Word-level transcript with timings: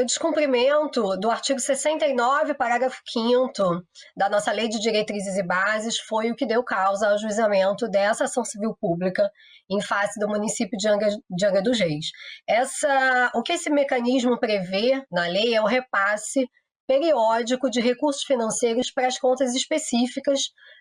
O 0.00 0.04
descumprimento 0.06 1.18
do 1.18 1.30
artigo 1.30 1.60
69, 1.60 2.54
parágrafo 2.54 2.98
5 3.06 3.52
da 4.16 4.30
nossa 4.30 4.50
Lei 4.50 4.66
de 4.66 4.80
Diretrizes 4.80 5.36
e 5.36 5.42
Bases 5.42 5.98
foi 5.98 6.30
o 6.30 6.34
que 6.34 6.46
deu 6.46 6.64
causa 6.64 7.10
ao 7.10 7.18
juizamento 7.18 7.86
dessa 7.86 8.24
ação 8.24 8.42
civil 8.42 8.74
pública 8.80 9.30
em 9.70 9.82
face 9.82 10.18
do 10.18 10.26
município 10.26 10.78
de 10.78 10.88
Angra, 10.88 11.10
de 11.28 11.46
Angra 11.46 11.60
dos 11.60 11.78
Reis. 11.78 12.06
Essa, 12.48 13.30
o 13.34 13.42
que 13.42 13.52
esse 13.52 13.68
mecanismo 13.68 14.40
prevê 14.40 15.04
na 15.12 15.26
lei 15.26 15.54
é 15.54 15.60
o 15.60 15.66
repasse 15.66 16.48
periódico 16.86 17.68
de 17.68 17.82
recursos 17.82 18.24
financeiros 18.24 18.90
para 18.90 19.08
as 19.08 19.18
contas 19.18 19.54
específicas 19.54 20.40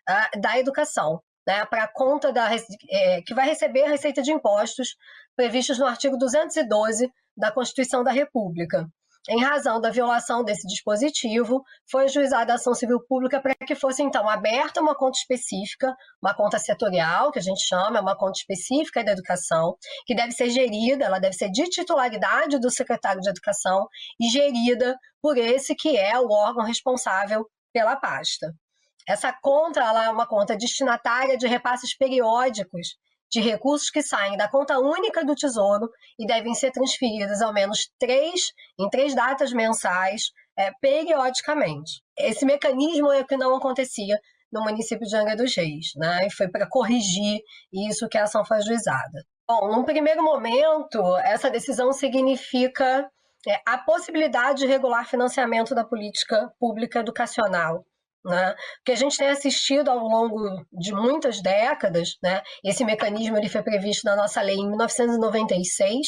uh, 0.09 0.39
da 0.39 0.57
educação, 0.57 1.21
né, 1.45 1.65
para 1.65 1.83
a 1.83 1.91
conta 1.93 2.31
da, 2.31 2.49
é, 2.89 3.21
que 3.23 3.33
vai 3.33 3.45
receber 3.45 3.83
a 3.83 3.89
receita 3.89 4.21
de 4.21 4.31
impostos 4.31 4.95
previstos 5.35 5.77
no 5.77 5.85
artigo 5.85 6.17
212 6.17 7.11
da 7.35 7.51
Constituição 7.51 8.05
da 8.05 8.11
República. 8.11 8.87
Em 9.29 9.39
razão 9.43 9.79
da 9.79 9.91
violação 9.91 10.43
desse 10.43 10.67
dispositivo, 10.67 11.63
foi 11.89 12.05
ajuizada 12.05 12.53
a 12.53 12.55
ação 12.55 12.73
civil 12.73 12.99
pública 13.07 13.39
para 13.39 13.53
que 13.53 13.75
fosse, 13.75 14.01
então, 14.01 14.27
aberta 14.27 14.81
uma 14.81 14.95
conta 14.95 15.19
específica, 15.19 15.95
uma 16.21 16.33
conta 16.33 16.57
setorial, 16.57 17.31
que 17.31 17.37
a 17.37 17.41
gente 17.41 17.61
chama, 17.61 18.01
uma 18.01 18.17
conta 18.17 18.39
específica 18.39 19.03
da 19.03 19.11
educação, 19.11 19.77
que 20.07 20.15
deve 20.15 20.31
ser 20.31 20.49
gerida, 20.49 21.05
ela 21.05 21.19
deve 21.19 21.35
ser 21.35 21.51
de 21.51 21.69
titularidade 21.69 22.59
do 22.59 22.71
secretário 22.71 23.21
de 23.21 23.29
Educação 23.29 23.87
e 24.19 24.27
gerida 24.27 24.97
por 25.21 25.37
esse 25.37 25.75
que 25.75 25.95
é 25.95 26.19
o 26.19 26.31
órgão 26.31 26.65
responsável 26.65 27.45
pela 27.71 27.95
pasta. 27.95 28.51
Essa 29.07 29.31
conta 29.31 29.81
ela 29.81 30.05
é 30.05 30.09
uma 30.09 30.27
conta 30.27 30.57
destinatária 30.57 31.37
de 31.37 31.47
repasses 31.47 31.95
periódicos 31.95 32.95
de 33.31 33.39
recursos 33.39 33.89
que 33.89 34.03
saem 34.03 34.35
da 34.35 34.47
conta 34.47 34.77
única 34.77 35.23
do 35.23 35.33
Tesouro 35.33 35.89
e 36.19 36.25
devem 36.25 36.53
ser 36.53 36.71
transferidos 36.71 37.41
ao 37.41 37.53
menos 37.53 37.89
três, 37.97 38.51
em 38.77 38.89
três 38.89 39.15
datas 39.15 39.53
mensais, 39.53 40.31
é, 40.57 40.71
periodicamente. 40.81 42.03
Esse 42.17 42.45
mecanismo 42.45 43.11
é 43.11 43.21
o 43.21 43.25
que 43.25 43.37
não 43.37 43.55
acontecia 43.55 44.19
no 44.51 44.61
município 44.61 45.07
de 45.07 45.15
Angra 45.15 45.35
dos 45.35 45.55
Reis, 45.55 45.93
né? 45.95 46.27
E 46.27 46.29
foi 46.29 46.49
para 46.49 46.67
corrigir 46.67 47.39
isso 47.71 48.09
que 48.09 48.17
a 48.17 48.23
ação 48.23 48.43
foi 48.43 48.57
ajuizada. 48.57 49.25
Bom, 49.47 49.69
num 49.69 49.85
primeiro 49.85 50.21
momento, 50.21 51.01
essa 51.23 51.49
decisão 51.49 51.93
significa 51.93 53.09
é, 53.47 53.61
a 53.65 53.77
possibilidade 53.77 54.59
de 54.59 54.67
regular 54.67 55.07
financiamento 55.07 55.73
da 55.73 55.85
política 55.85 56.51
pública 56.59 56.99
educacional 56.99 57.85
né? 58.23 58.55
que 58.85 58.91
a 58.91 58.95
gente 58.95 59.17
tem 59.17 59.29
assistido 59.29 59.89
ao 59.89 59.99
longo 59.99 60.65
de 60.71 60.93
muitas 60.93 61.41
décadas, 61.41 62.17
né? 62.21 62.41
esse 62.63 62.83
mecanismo 62.85 63.37
ele 63.37 63.49
foi 63.49 63.63
previsto 63.63 64.05
na 64.05 64.15
nossa 64.15 64.41
lei 64.41 64.55
em 64.55 64.67
1996 64.67 66.07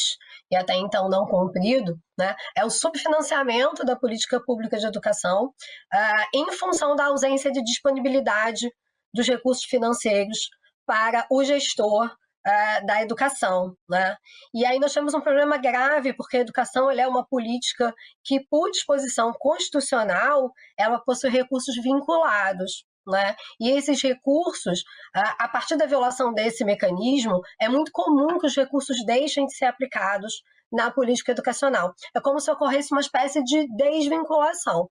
e 0.50 0.56
até 0.56 0.74
então 0.74 1.08
não 1.08 1.26
cumprido, 1.26 1.98
né? 2.18 2.34
é 2.56 2.64
o 2.64 2.70
subfinanciamento 2.70 3.84
da 3.84 3.96
política 3.96 4.40
pública 4.44 4.78
de 4.78 4.86
educação 4.86 5.46
uh, 5.46 6.26
em 6.34 6.52
função 6.52 6.94
da 6.94 7.06
ausência 7.06 7.50
de 7.50 7.62
disponibilidade 7.62 8.70
dos 9.12 9.26
recursos 9.26 9.64
financeiros 9.64 10.48
para 10.86 11.26
o 11.30 11.42
gestor 11.42 12.10
uh, 12.46 12.86
da 12.86 13.02
educação. 13.02 13.76
Né? 13.88 14.16
E 14.54 14.64
aí 14.64 14.78
nós 14.78 14.92
temos 14.92 15.14
um 15.14 15.20
problema 15.20 15.56
grave, 15.56 16.12
porque 16.12 16.36
a 16.36 16.40
educação 16.40 16.90
é 16.90 17.06
uma 17.06 17.26
política 17.26 17.94
que, 18.22 18.40
por 18.48 18.70
disposição 18.70 19.32
constitucional, 19.38 20.52
ela 20.78 20.98
possui 21.00 21.30
recursos 21.30 21.74
vinculados. 21.76 22.84
Né? 23.06 23.36
E 23.60 23.70
esses 23.70 24.02
recursos, 24.02 24.82
a 25.14 25.46
partir 25.46 25.76
da 25.76 25.84
violação 25.84 26.32
desse 26.32 26.64
mecanismo, 26.64 27.40
é 27.60 27.68
muito 27.68 27.92
comum 27.92 28.38
que 28.38 28.46
os 28.46 28.56
recursos 28.56 29.04
deixem 29.04 29.44
de 29.44 29.54
ser 29.54 29.66
aplicados 29.66 30.42
na 30.72 30.90
política 30.90 31.32
educacional. 31.32 31.94
É 32.14 32.20
como 32.20 32.40
se 32.40 32.50
ocorresse 32.50 32.92
uma 32.92 33.00
espécie 33.00 33.42
de 33.44 33.66
desvinculação. 33.76 34.88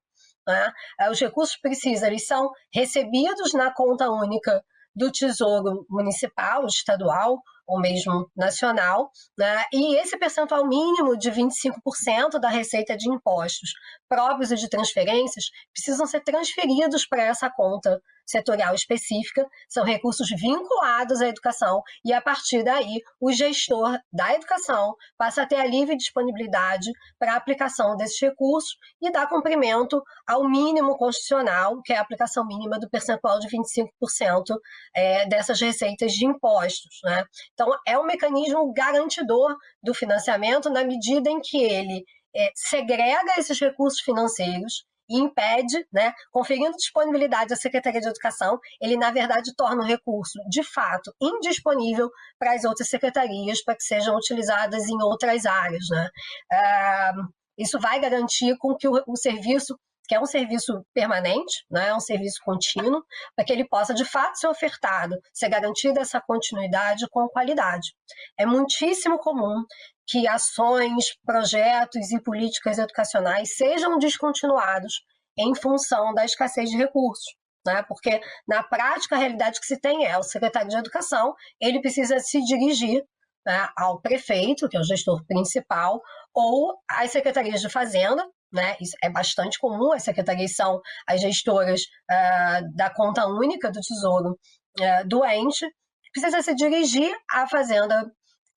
Né? 0.47 0.71
Os 1.09 1.19
recursos 1.19 1.57
precisam, 1.57 2.07
eles 2.07 2.27
são 2.27 2.51
recebidos 2.71 3.53
na 3.53 3.73
conta 3.73 4.09
única 4.09 4.63
do 4.95 5.11
Tesouro 5.11 5.85
Municipal, 5.89 6.65
estadual 6.65 7.41
ou 7.65 7.79
mesmo 7.79 8.29
nacional, 8.35 9.09
né? 9.37 9.63
e 9.71 9.95
esse 9.95 10.17
percentual 10.17 10.67
mínimo 10.67 11.17
de 11.17 11.31
25% 11.31 12.39
da 12.39 12.49
receita 12.49 12.95
de 12.95 13.09
impostos 13.09 13.71
próprios 14.13 14.51
e 14.51 14.55
de 14.55 14.69
transferências 14.69 15.45
precisam 15.73 16.05
ser 16.05 16.21
transferidos 16.21 17.03
para 17.07 17.23
essa 17.23 17.49
conta 17.49 17.99
setorial 18.25 18.75
específica, 18.75 19.45
são 19.67 19.83
recursos 19.83 20.29
vinculados 20.29 21.19
à 21.19 21.27
educação, 21.27 21.81
e 22.05 22.13
a 22.13 22.21
partir 22.21 22.63
daí 22.63 23.01
o 23.19 23.31
gestor 23.31 23.99
da 24.13 24.33
educação 24.35 24.95
passa 25.17 25.41
a 25.41 25.45
ter 25.47 25.55
a 25.55 25.65
livre 25.65 25.97
disponibilidade 25.97 26.91
para 27.19 27.33
a 27.33 27.37
aplicação 27.37 27.97
desses 27.97 28.21
recursos 28.21 28.77
e 29.01 29.11
dar 29.11 29.27
cumprimento 29.27 30.01
ao 30.27 30.47
mínimo 30.47 30.95
constitucional, 30.95 31.81
que 31.83 31.91
é 31.91 31.97
a 31.97 32.01
aplicação 32.01 32.45
mínima 32.45 32.79
do 32.79 32.89
percentual 32.89 33.39
de 33.39 33.47
25% 33.47 34.55
é, 34.95 35.27
dessas 35.27 35.59
receitas 35.59 36.13
de 36.13 36.25
impostos. 36.25 36.99
Né? 37.03 37.25
Então, 37.53 37.75
é 37.87 37.97
um 37.97 38.05
mecanismo 38.05 38.71
garantidor 38.73 39.57
do 39.81 39.93
financiamento 39.93 40.69
na 40.69 40.83
medida 40.83 41.29
em 41.29 41.41
que 41.41 41.57
ele 41.57 42.05
é, 42.35 42.51
segrega 42.55 43.33
esses 43.37 43.59
recursos 43.59 43.99
financeiros 44.01 44.85
e 45.09 45.19
impede, 45.19 45.85
né, 45.91 46.13
conferindo 46.31 46.75
disponibilidade 46.77 47.53
à 47.53 47.57
Secretaria 47.57 47.99
de 47.99 48.07
Educação, 48.07 48.59
ele, 48.81 48.97
na 48.97 49.11
verdade, 49.11 49.53
torna 49.55 49.83
o 49.83 49.85
recurso, 49.85 50.39
de 50.49 50.63
fato, 50.63 51.13
indisponível 51.21 52.09
para 52.39 52.53
as 52.53 52.63
outras 52.63 52.89
secretarias, 52.89 53.63
para 53.63 53.75
que 53.75 53.83
sejam 53.83 54.15
utilizadas 54.15 54.87
em 54.87 55.01
outras 55.01 55.45
áreas. 55.45 55.85
Né? 55.89 56.09
Uh, 56.51 57.33
isso 57.57 57.79
vai 57.79 57.99
garantir 57.99 58.57
com 58.57 58.75
que 58.75 58.87
o, 58.87 59.03
o 59.05 59.15
serviço 59.15 59.77
que 60.05 60.15
é 60.15 60.19
um 60.19 60.25
serviço 60.25 60.85
permanente, 60.93 61.65
né, 61.71 61.93
um 61.93 61.99
serviço 61.99 62.39
contínuo, 62.43 63.03
para 63.35 63.45
que 63.45 63.53
ele 63.53 63.65
possa 63.65 63.93
de 63.93 64.03
fato 64.03 64.37
ser 64.37 64.47
ofertado, 64.47 65.15
ser 65.33 65.49
garantida 65.49 66.01
essa 66.01 66.19
continuidade 66.19 67.07
com 67.09 67.27
qualidade. 67.29 67.93
É 68.37 68.45
muitíssimo 68.45 69.17
comum 69.17 69.63
que 70.07 70.27
ações, 70.27 71.15
projetos 71.25 72.11
e 72.11 72.21
políticas 72.21 72.77
educacionais 72.77 73.55
sejam 73.55 73.97
descontinuados 73.97 75.03
em 75.37 75.55
função 75.55 76.13
da 76.13 76.25
escassez 76.25 76.69
de 76.69 76.77
recursos. 76.77 77.25
Né? 77.65 77.83
Porque, 77.87 78.19
na 78.47 78.61
prática, 78.61 79.15
a 79.15 79.19
realidade 79.19 79.59
que 79.59 79.65
se 79.65 79.79
tem 79.79 80.05
é 80.05 80.17
o 80.17 80.23
secretário 80.23 80.69
de 80.69 80.75
Educação, 80.75 81.33
ele 81.61 81.81
precisa 81.81 82.19
se 82.19 82.43
dirigir 82.43 83.01
né, 83.45 83.67
ao 83.77 84.01
prefeito, 84.01 84.67
que 84.67 84.77
é 84.77 84.79
o 84.79 84.83
gestor 84.83 85.25
principal, 85.25 86.01
ou 86.33 86.77
às 86.89 87.11
secretarias 87.11 87.61
de 87.61 87.69
Fazenda, 87.69 88.25
né? 88.51 88.77
Isso 88.79 88.95
é 89.03 89.09
bastante 89.09 89.57
comum, 89.59 89.91
as 89.91 90.03
secretarias 90.03 90.55
são 90.55 90.79
as 91.07 91.19
gestoras 91.19 91.81
uh, 91.81 92.75
da 92.75 92.93
conta 92.93 93.25
única 93.25 93.71
do 93.71 93.81
Tesouro 93.81 94.37
uh, 94.79 95.07
do 95.07 95.25
ente, 95.25 95.65
precisa 96.13 96.41
se 96.41 96.53
dirigir 96.53 97.11
à 97.31 97.47
Fazenda 97.47 98.05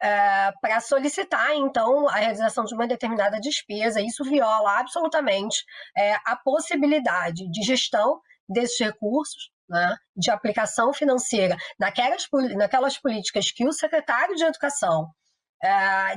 é, 0.03 0.53
para 0.61 0.81
solicitar, 0.81 1.55
então, 1.55 2.09
a 2.09 2.17
realização 2.17 2.65
de 2.65 2.75
uma 2.75 2.87
determinada 2.87 3.41
despesa. 3.41 4.01
Isso 4.01 4.25
viola 4.25 4.79
absolutamente 4.79 5.65
é, 5.97 6.15
a 6.25 6.37
possibilidade 6.37 7.51
de 7.51 7.63
gestão 7.63 8.21
desses 8.49 8.79
recursos, 8.79 9.51
né, 9.69 9.97
de 10.17 10.31
aplicação 10.31 10.93
financeira 10.93 11.57
naquelas, 11.79 12.29
naquelas 12.57 12.97
políticas 12.99 13.51
que 13.51 13.67
o 13.67 13.73
secretário 13.73 14.37
de 14.37 14.45
Educação 14.45 15.11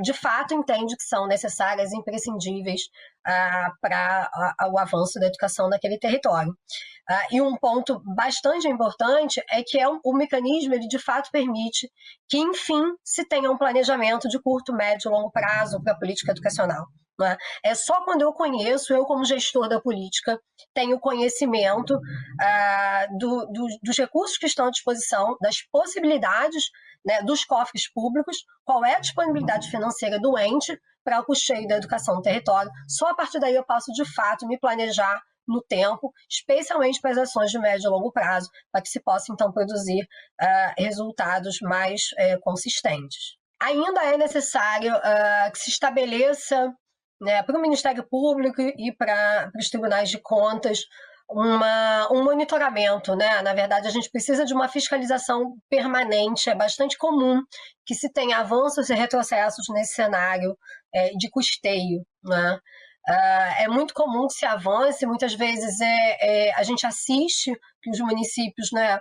de 0.02 0.14
fato 0.14 0.54
entende 0.54 0.96
que 0.96 1.04
são 1.04 1.28
necessárias 1.28 1.92
e 1.92 1.98
imprescindíveis 1.98 2.82
uh, 3.28 3.72
para 3.82 4.30
o 4.72 4.78
avanço 4.78 5.20
da 5.20 5.28
educação 5.28 5.70
naquele 5.70 5.98
território. 5.98 6.52
Uh, 6.52 7.36
e 7.36 7.42
um 7.42 7.56
ponto 7.58 8.02
bastante 8.16 8.68
importante 8.68 9.42
é 9.50 9.64
que 9.64 9.80
é 9.80 9.90
um, 9.90 10.00
o 10.04 10.14
mecanismo 10.14 10.74
ele 10.74 10.88
de 10.88 11.00
fato 11.00 11.30
permite 11.32 11.90
que, 12.28 12.38
enfim, 12.38 12.84
se 13.04 13.26
tenha 13.28 13.50
um 13.50 13.58
planejamento 13.58 14.28
de 14.28 14.40
curto, 14.42 14.74
médio 14.74 15.10
e 15.10 15.12
longo 15.12 15.32
prazo 15.32 15.82
para 15.82 15.94
a 15.94 15.98
política 15.98 16.32
educacional. 16.32 16.86
Né? 17.20 17.38
É 17.64 17.76
só 17.76 18.04
quando 18.04 18.22
eu 18.22 18.34
conheço, 18.34 18.94
eu 18.94 19.06
como 19.06 19.26
gestor 19.26 19.68
da 19.68 19.82
política, 19.82 20.40
tenho 20.74 21.00
conhecimento 21.00 21.96
uh, 21.96 23.18
do, 23.18 23.46
do, 23.48 23.68
dos 23.84 23.98
recursos 23.98 24.38
que 24.38 24.48
estão 24.48 24.68
à 24.68 24.72
disposição, 24.72 25.36
das 25.42 25.62
possibilidades 25.72 26.64
né, 27.06 27.22
dos 27.24 27.44
cofres 27.46 27.92
públicos, 27.92 28.38
qual 28.64 28.84
é 28.86 28.96
a 28.96 29.00
disponibilidade 29.00 29.70
financeira 29.70 30.20
do 30.20 30.38
ente 30.38 30.80
para 31.04 31.20
o 31.20 31.26
custeio 31.26 31.68
da 31.68 31.78
educação 31.78 32.16
no 32.16 32.22
território. 32.22 32.72
Só 32.88 33.08
a 33.08 33.16
partir 33.16 33.40
daí 33.40 33.56
eu 33.56 33.66
posso, 33.66 33.92
de 33.92 34.06
fato, 34.14 34.48
me 34.48 34.60
planejar 34.60 35.22
no 35.48 35.62
tempo, 35.64 36.14
especialmente 36.30 37.02
para 37.02 37.12
as 37.12 37.18
ações 37.18 37.50
de 37.50 37.58
médio 37.58 37.88
e 37.88 37.90
longo 37.90 38.12
prazo, 38.12 38.50
para 38.72 38.82
que 38.82 38.90
se 38.90 39.02
possa, 39.02 39.34
então, 39.34 39.52
produzir 39.52 40.04
uh, 40.04 40.74
resultados 40.78 41.58
mais 41.62 42.12
uh, 42.14 42.40
consistentes. 42.42 43.38
Ainda 43.62 44.06
é 44.06 44.16
necessário 44.16 44.96
uh, 44.96 45.52
que 45.52 45.58
se 45.58 45.72
estabeleça 45.72 46.72
né, 47.22 47.44
para 47.44 47.58
o 47.58 47.62
Ministério 47.62 48.04
Público 48.08 48.62
e 48.62 48.92
para 48.92 49.52
os 49.56 49.70
tribunais 49.70 50.10
de 50.10 50.20
contas 50.20 50.86
uma, 51.30 52.12
um 52.12 52.24
monitoramento, 52.24 53.16
né? 53.16 53.42
Na 53.44 53.54
verdade, 53.54 53.88
a 53.88 53.92
gente 53.92 54.10
precisa 54.10 54.44
de 54.46 54.54
uma 54.54 54.68
fiscalização 54.68 55.56
permanente. 55.70 56.50
É 56.50 56.56
bastante 56.56 56.98
comum 56.98 57.44
que 57.86 57.94
se 57.94 58.12
tenha 58.12 58.40
avanços 58.40 58.90
e 58.90 58.96
retrocessos 58.96 59.68
nesse 59.70 59.94
cenário 59.94 60.58
é, 60.94 61.10
de 61.10 61.30
custeio, 61.30 62.04
né? 62.24 62.60
Uh, 63.08 63.64
é 63.64 63.68
muito 63.68 63.94
comum 63.94 64.28
que 64.28 64.34
se 64.34 64.46
avance, 64.46 65.06
muitas 65.06 65.34
vezes 65.34 65.80
é, 65.82 66.18
é, 66.22 66.54
a 66.54 66.64
gente 66.64 66.86
assiste 66.86 67.52
que 67.82 67.90
os 67.90 68.00
municípios, 68.00 68.72
né, 68.72 69.00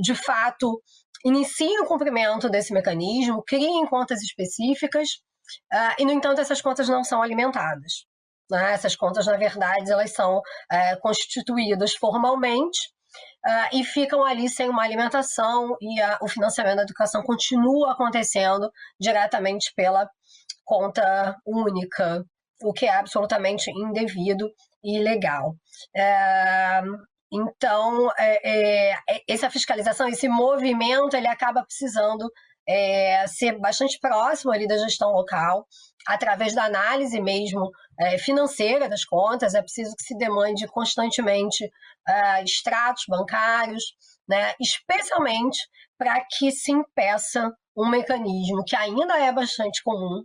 de 0.00 0.14
fato, 0.14 0.80
iniciem 1.24 1.80
o 1.80 1.86
cumprimento 1.86 2.48
desse 2.48 2.72
mecanismo, 2.72 3.42
criem 3.42 3.86
contas 3.86 4.22
específicas, 4.22 5.08
uh, 5.72 5.94
e, 5.98 6.04
no 6.04 6.12
entanto, 6.12 6.40
essas 6.40 6.60
contas 6.60 6.88
não 6.88 7.04
são 7.04 7.22
alimentadas. 7.22 8.06
Né? 8.50 8.72
Essas 8.72 8.96
contas, 8.96 9.26
na 9.26 9.36
verdade, 9.36 9.90
elas 9.90 10.12
são 10.12 10.38
uh, 10.38 11.00
constituídas 11.00 11.94
formalmente 11.94 12.78
uh, 13.46 13.76
e 13.76 13.84
ficam 13.84 14.24
ali 14.24 14.48
sem 14.48 14.68
uma 14.68 14.82
alimentação 14.82 15.76
e 15.80 16.00
o 16.20 16.28
financiamento 16.28 16.76
da 16.76 16.82
educação 16.82 17.22
continua 17.22 17.92
acontecendo 17.92 18.70
diretamente 19.00 19.72
pela 19.74 20.08
conta 20.64 21.36
única, 21.46 22.24
o 22.62 22.72
que 22.72 22.86
é 22.86 22.94
absolutamente 22.94 23.70
indevido 23.70 24.48
e 24.84 24.98
ilegal. 24.98 25.54
É, 25.96 26.80
então, 27.32 28.10
é, 28.18 28.92
é, 28.92 29.22
essa 29.28 29.50
fiscalização, 29.50 30.08
esse 30.08 30.28
movimento, 30.28 31.16
ele 31.16 31.28
acaba 31.28 31.64
precisando 31.64 32.30
é, 32.70 33.26
ser 33.26 33.58
bastante 33.58 33.98
próximo 33.98 34.52
ali 34.52 34.68
da 34.68 34.78
gestão 34.78 35.10
local, 35.10 35.66
através 36.06 36.54
da 36.54 36.64
análise 36.64 37.20
mesmo 37.20 37.68
é, 37.98 38.16
financeira 38.16 38.88
das 38.88 39.04
contas, 39.04 39.54
é 39.54 39.60
preciso 39.60 39.96
que 39.96 40.04
se 40.04 40.16
demande 40.16 40.68
constantemente 40.68 41.64
uh, 41.64 42.44
extratos 42.44 43.04
bancários, 43.08 43.82
né, 44.28 44.54
especialmente 44.60 45.58
para 45.98 46.24
que 46.30 46.52
se 46.52 46.70
impeça 46.70 47.52
um 47.76 47.88
mecanismo 47.88 48.64
que 48.64 48.76
ainda 48.76 49.18
é 49.18 49.32
bastante 49.32 49.82
comum, 49.82 50.22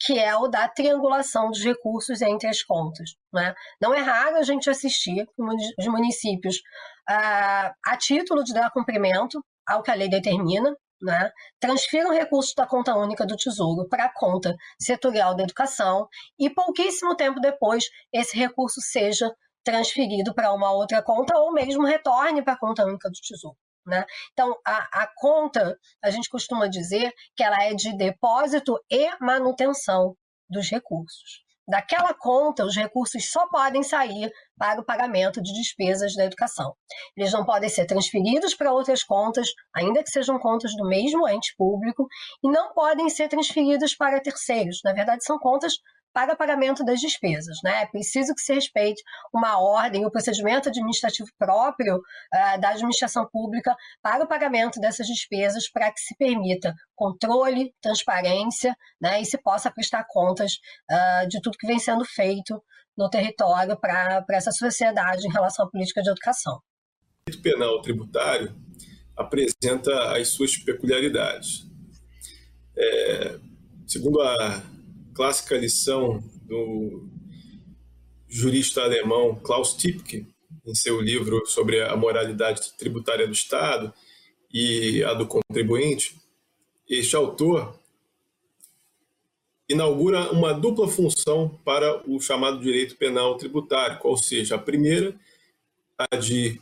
que 0.00 0.18
é 0.18 0.36
o 0.36 0.46
da 0.46 0.68
triangulação 0.68 1.50
dos 1.50 1.64
recursos 1.64 2.22
entre 2.22 2.48
as 2.48 2.62
contas. 2.62 3.10
Né? 3.32 3.54
Não 3.80 3.92
é 3.92 4.00
raro 4.00 4.36
a 4.36 4.42
gente 4.42 4.70
assistir 4.70 5.26
os 5.36 5.86
municípios, 5.86 6.56
uh, 7.10 7.74
a 7.86 7.96
título 7.98 8.44
de 8.44 8.54
dar 8.54 8.70
cumprimento 8.70 9.44
ao 9.66 9.82
que 9.82 9.90
a 9.90 9.94
lei 9.94 10.08
determina, 10.08 10.74
né, 11.00 11.30
transfiram 11.60 12.12
recursos 12.12 12.54
da 12.54 12.66
conta 12.66 12.94
única 12.96 13.26
do 13.26 13.36
Tesouro 13.36 13.88
para 13.88 14.04
a 14.04 14.12
conta 14.12 14.56
setorial 14.80 15.34
da 15.34 15.44
educação 15.44 16.08
e 16.38 16.50
pouquíssimo 16.50 17.16
tempo 17.16 17.40
depois 17.40 17.84
esse 18.12 18.36
recurso 18.36 18.80
seja 18.80 19.32
transferido 19.64 20.34
para 20.34 20.52
uma 20.52 20.72
outra 20.72 21.02
conta 21.02 21.36
ou 21.38 21.52
mesmo 21.52 21.84
retorne 21.84 22.42
para 22.42 22.54
a 22.54 22.58
conta 22.58 22.84
única 22.84 23.08
do 23.08 23.20
Tesouro. 23.20 23.56
Né? 23.86 24.04
Então, 24.32 24.54
a, 24.66 25.02
a 25.02 25.12
conta, 25.16 25.78
a 26.02 26.10
gente 26.10 26.28
costuma 26.28 26.66
dizer 26.66 27.12
que 27.34 27.42
ela 27.42 27.62
é 27.64 27.72
de 27.72 27.96
depósito 27.96 28.78
e 28.90 29.10
manutenção 29.18 30.14
dos 30.48 30.70
recursos. 30.70 31.47
Daquela 31.68 32.14
conta, 32.14 32.64
os 32.64 32.74
recursos 32.74 33.30
só 33.30 33.46
podem 33.48 33.82
sair 33.82 34.32
para 34.56 34.80
o 34.80 34.84
pagamento 34.84 35.42
de 35.42 35.52
despesas 35.52 36.14
da 36.14 36.24
educação. 36.24 36.74
Eles 37.14 37.30
não 37.30 37.44
podem 37.44 37.68
ser 37.68 37.84
transferidos 37.84 38.54
para 38.54 38.72
outras 38.72 39.04
contas, 39.04 39.48
ainda 39.76 40.02
que 40.02 40.10
sejam 40.10 40.38
contas 40.38 40.74
do 40.74 40.88
mesmo 40.88 41.28
ente 41.28 41.54
público, 41.58 42.08
e 42.42 42.50
não 42.50 42.72
podem 42.72 43.10
ser 43.10 43.28
transferidos 43.28 43.94
para 43.94 44.20
terceiros. 44.20 44.80
Na 44.82 44.94
verdade, 44.94 45.22
são 45.24 45.38
contas 45.38 45.74
para 46.12 46.36
pagamento 46.36 46.84
das 46.84 47.00
despesas. 47.00 47.58
Né? 47.62 47.82
É 47.82 47.86
preciso 47.86 48.34
que 48.34 48.40
se 48.40 48.52
respeite 48.54 49.02
uma 49.32 49.60
ordem, 49.60 50.04
o 50.04 50.08
um 50.08 50.10
procedimento 50.10 50.68
administrativo 50.68 51.28
próprio 51.38 51.96
uh, 51.96 52.60
da 52.60 52.70
administração 52.70 53.28
pública 53.30 53.74
para 54.02 54.24
o 54.24 54.28
pagamento 54.28 54.80
dessas 54.80 55.06
despesas, 55.06 55.70
para 55.70 55.92
que 55.92 56.00
se 56.00 56.16
permita 56.16 56.74
controle, 56.94 57.72
transparência 57.80 58.76
né? 59.00 59.20
e 59.20 59.24
se 59.24 59.38
possa 59.38 59.70
prestar 59.70 60.04
contas 60.08 60.54
uh, 60.90 61.28
de 61.28 61.40
tudo 61.40 61.58
que 61.58 61.66
vem 61.66 61.78
sendo 61.78 62.04
feito 62.04 62.62
no 62.96 63.08
território 63.08 63.78
para 63.78 64.24
essa 64.32 64.50
sociedade 64.50 65.26
em 65.26 65.30
relação 65.30 65.66
à 65.66 65.70
política 65.70 66.02
de 66.02 66.10
educação. 66.10 66.56
O 66.56 67.30
direito 67.30 67.42
penal 67.42 67.80
tributário 67.80 68.56
apresenta 69.16 70.16
as 70.16 70.28
suas 70.28 70.56
peculiaridades. 70.56 71.68
É, 72.76 73.38
segundo 73.86 74.20
a 74.20 74.62
clássica 75.18 75.56
lição 75.56 76.22
do 76.44 77.08
jurista 78.28 78.82
alemão 78.82 79.34
Klaus 79.34 79.74
Tipke, 79.74 80.24
em 80.64 80.74
seu 80.76 81.00
livro 81.00 81.44
sobre 81.44 81.82
a 81.82 81.96
moralidade 81.96 82.72
tributária 82.78 83.26
do 83.26 83.32
Estado 83.32 83.92
e 84.54 85.02
a 85.02 85.14
do 85.14 85.26
contribuinte, 85.26 86.16
este 86.88 87.16
autor 87.16 87.76
inaugura 89.68 90.30
uma 90.30 90.54
dupla 90.54 90.86
função 90.86 91.48
para 91.64 92.08
o 92.08 92.20
chamado 92.20 92.60
direito 92.60 92.94
penal 92.94 93.36
tributário, 93.36 93.98
qual 93.98 94.16
seja, 94.16 94.54
a 94.54 94.58
primeira, 94.58 95.18
a 95.98 96.14
de 96.16 96.60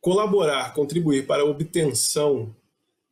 colaborar, 0.00 0.72
contribuir 0.74 1.26
para 1.26 1.42
a 1.42 1.46
obtenção 1.46 2.54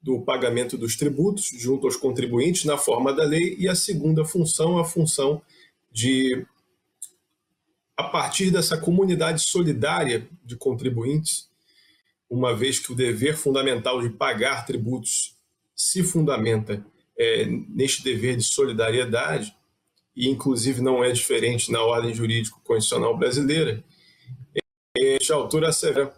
do 0.02 0.20
pagamento 0.20 0.76
dos 0.76 0.96
tributos 0.96 1.50
junto 1.54 1.86
aos 1.86 1.96
contribuintes 1.96 2.64
na 2.64 2.76
forma 2.76 3.12
da 3.12 3.24
lei, 3.24 3.54
e 3.58 3.68
a 3.68 3.74
segunda 3.74 4.24
função, 4.24 4.78
a 4.78 4.84
função 4.84 5.40
de, 5.92 6.44
a 7.96 8.04
partir 8.04 8.50
dessa 8.50 8.76
comunidade 8.76 9.42
solidária 9.42 10.28
de 10.44 10.56
contribuintes, 10.56 11.48
uma 12.28 12.54
vez 12.54 12.78
que 12.80 12.90
o 12.90 12.96
dever 12.96 13.36
fundamental 13.36 14.00
de 14.00 14.10
pagar 14.10 14.66
tributos 14.66 15.36
se 15.74 16.02
fundamenta 16.02 16.84
é, 17.16 17.46
neste 17.46 18.02
dever 18.02 18.36
de 18.36 18.42
solidariedade, 18.42 19.54
e 20.16 20.28
inclusive 20.28 20.80
não 20.80 21.04
é 21.04 21.12
diferente 21.12 21.70
na 21.70 21.82
ordem 21.82 22.12
jurídico-constitucional 22.12 23.16
brasileira, 23.16 23.84
este 24.94 25.32
autor 25.32 25.64
assevera 25.64 26.12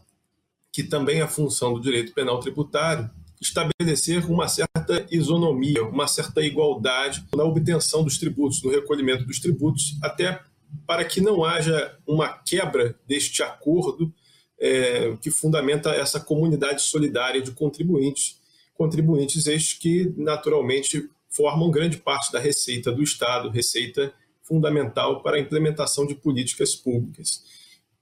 que 0.72 0.82
também 0.82 1.20
a 1.20 1.28
função 1.28 1.75
do 1.75 1.81
direito 1.81 2.12
penal 2.12 2.40
tributário 2.40 3.08
estabelecer 3.40 4.31
uma 4.31 4.48
certa 4.48 5.06
isonomia, 5.10 5.84
uma 5.84 6.06
certa 6.06 6.40
igualdade 6.42 7.25
na 7.34 7.44
obtenção 7.44 8.02
dos 8.02 8.19
tributos, 8.19 8.62
no 8.62 8.70
recolhimento 8.70 9.25
dos 9.25 9.38
tributos, 9.38 9.98
até 10.02 10.40
para 10.86 11.04
que 11.04 11.20
não 11.20 11.44
haja 11.44 11.96
uma 12.06 12.28
quebra 12.28 12.98
deste 13.06 13.42
acordo 13.42 14.12
é, 14.58 15.16
que 15.20 15.31
fundamenta 15.31 15.90
essa 15.90 16.20
comunidade 16.20 16.82
solidária 16.82 17.42
de 17.42 17.52
contribuintes, 17.52 18.40
contribuintes 18.75 19.46
estes 19.46 19.78
que 19.78 20.12
naturalmente 20.16 21.08
formam 21.28 21.70
grande 21.70 21.96
parte 21.96 22.32
da 22.32 22.38
receita 22.38 22.92
do 22.92 23.02
Estado, 23.02 23.50
receita 23.50 24.12
fundamental 24.42 25.22
para 25.22 25.36
a 25.36 25.40
implementação 25.40 26.06
de 26.06 26.14
políticas 26.14 26.75
públicas. 26.75 27.42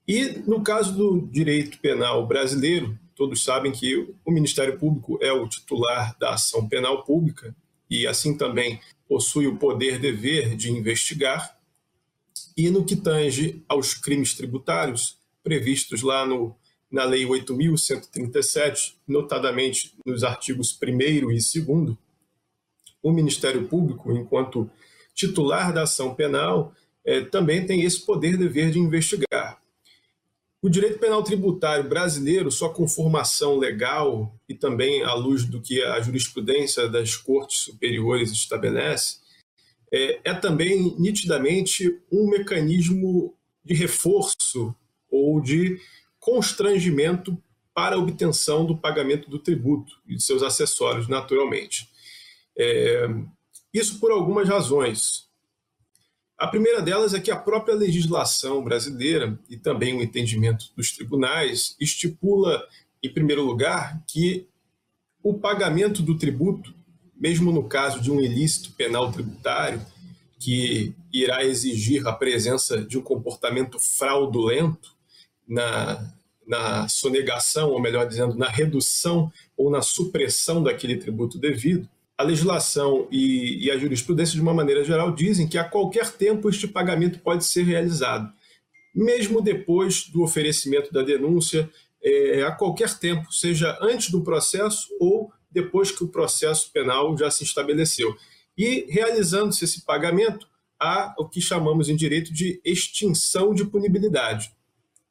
E 0.06 0.43
no 0.46 0.62
caso 0.62 0.94
do 0.94 1.29
direito 1.31 1.79
penal 1.79 2.27
brasileiro, 2.27 2.98
todos 3.22 3.44
sabem 3.44 3.70
que 3.70 4.12
o 4.24 4.32
Ministério 4.32 4.76
Público 4.76 5.17
é 5.22 5.32
o 5.32 5.46
titular 5.46 6.19
da 6.19 6.34
ação 6.34 6.69
penal 6.69 7.05
pública 7.05 7.55
e, 7.88 8.05
assim 8.05 8.36
também, 8.36 8.81
possui 9.08 9.46
o 9.46 9.56
poder-dever 9.58 10.56
de 10.56 10.72
investigar. 10.72 11.56
E 12.56 12.69
no 12.69 12.84
que 12.84 12.96
tange 12.96 13.62
aos 13.69 13.94
crimes 13.94 14.34
tributários, 14.34 15.20
previstos 15.41 16.02
lá 16.02 16.26
no, 16.26 16.56
na 16.91 17.05
Lei 17.05 17.24
8.137, 17.24 18.94
notadamente 19.06 19.94
nos 20.05 20.24
artigos 20.24 20.76
1 20.82 21.00
e 21.00 21.20
2, 21.20 21.55
o 23.00 23.12
Ministério 23.12 23.69
Público, 23.69 24.10
enquanto 24.10 24.69
titular 25.14 25.72
da 25.72 25.82
ação 25.82 26.12
penal, 26.12 26.74
é, 27.05 27.20
também 27.20 27.64
tem 27.64 27.82
esse 27.82 28.05
poder-dever 28.05 28.72
de 28.72 28.81
investigar. 28.81 29.62
O 30.63 30.71
direito 30.71 31.01
penal 31.01 31.25
tributário 31.25 31.89
brasileiro, 31.89 32.49
sua 32.49 32.73
conformação 32.73 33.59
legal 33.59 34.33
e 34.49 34.55
também 34.55 35.03
à 35.03 35.13
luz 35.13 35.45
do 35.45 35.61
que 35.61 35.83
a 35.83 36.01
jurisprudência 36.01 36.89
das 36.89 37.17
cortes 37.17 37.65
superiores 37.65 38.31
estabelece, 38.31 39.17
é, 39.93 40.21
é 40.31 40.33
também 40.33 40.95
nitidamente 41.01 42.01
um 42.13 42.31
mecanismo 42.31 43.37
de 43.65 43.75
reforço 43.75 44.73
ou 45.11 45.41
de 45.41 45.81
constrangimento 46.21 47.37
para 47.75 47.97
a 47.97 47.99
obtenção 47.99 48.65
do 48.65 48.79
pagamento 48.79 49.29
do 49.29 49.41
tributo 49.41 50.01
e 50.07 50.15
de 50.15 50.23
seus 50.23 50.45
acessórios, 50.45 51.09
naturalmente. 51.09 51.89
É, 52.57 53.09
isso 53.75 53.99
por 53.99 54.13
algumas 54.13 54.49
razões. 54.49 55.29
A 56.43 56.49
primeira 56.49 56.82
delas 56.82 57.15
é 57.15 57.20
que 57.20 57.31
a 57.31 57.37
própria 57.37 57.72
legislação 57.72 58.65
brasileira 58.65 59.39
e 59.49 59.56
também 59.56 59.94
o 59.94 60.03
entendimento 60.03 60.72
dos 60.77 60.91
tribunais 60.91 61.77
estipula, 61.79 62.67
em 63.01 63.08
primeiro 63.15 63.44
lugar, 63.44 64.03
que 64.08 64.49
o 65.22 65.34
pagamento 65.34 66.03
do 66.03 66.19
tributo, 66.19 66.75
mesmo 67.15 67.53
no 67.53 67.69
caso 67.69 68.01
de 68.01 68.11
um 68.11 68.20
ilícito 68.20 68.72
penal 68.72 69.13
tributário, 69.13 69.81
que 70.41 70.93
irá 71.13 71.44
exigir 71.44 72.05
a 72.08 72.13
presença 72.13 72.82
de 72.82 72.99
um 72.99 73.03
comportamento 73.03 73.79
fraudulento 73.79 74.96
na, 75.46 76.13
na 76.44 76.89
sonegação, 76.89 77.70
ou 77.70 77.81
melhor 77.81 78.05
dizendo, 78.05 78.34
na 78.34 78.49
redução 78.49 79.32
ou 79.56 79.70
na 79.70 79.81
supressão 79.81 80.61
daquele 80.61 80.96
tributo 80.96 81.39
devido, 81.39 81.89
a 82.22 82.24
legislação 82.24 83.08
e, 83.10 83.67
e, 83.67 83.70
a 83.70 83.76
jurisprudência, 83.76 84.36
de 84.36 84.41
uma 84.41 84.55
maneira 84.55 84.84
geral, 84.84 85.12
dizem 85.12 85.48
que 85.48 85.58
a 85.58 85.64
qualquer 85.64 86.10
tempo 86.12 86.48
este 86.48 86.69
pagamento 86.69 87.19
pode 87.19 87.44
ser 87.44 87.64
realizado, 87.64 88.32
mesmo 88.94 89.43
depois 89.43 90.08
do 90.08 90.22
oferecimento 90.22 90.93
da 90.93 91.02
denúncia, 91.02 91.69
é, 92.02 92.43
a 92.43 92.52
qualquer 92.52 92.98
tempo, 92.98 93.32
seja 93.32 93.76
antes 93.82 94.10
do 94.10 94.22
processo 94.22 94.88
ou 95.00 95.32
depois 95.50 95.91
que 95.91 96.05
o 96.05 96.08
processo 96.08 96.70
penal 96.72 97.17
já 97.17 97.31
se 97.31 97.44
estabeleceu. 97.44 98.17
E 98.56 98.86
realizando-se 98.88 99.64
esse 99.64 99.84
pagamento, 99.84 100.46
há 100.81 101.14
o 101.19 101.29
que 101.29 101.41
chamamos 101.41 101.88
em 101.88 101.96
direito 101.96 102.32
de 102.32 102.60
extinção 102.64 103.55
de 103.55 103.64
punibilidade, 103.64 104.52